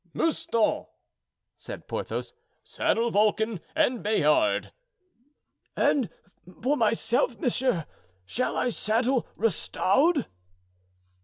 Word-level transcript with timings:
"Mouston," 0.15 0.87
said 1.57 1.87
Porthos, 1.87 2.33
"saddle 2.63 3.11
Vulcan 3.11 3.59
and 3.75 4.01
Bayard." 4.01 4.71
"And 5.77 6.09
for 6.63 6.75
myself, 6.75 7.37
monsieur, 7.37 7.85
shall 8.25 8.57
I 8.57 8.69
saddle 8.71 9.27
Rustaud?" 9.35 10.25